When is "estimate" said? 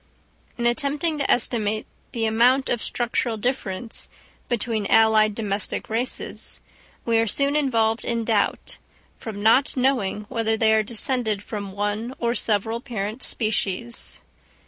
1.29-1.85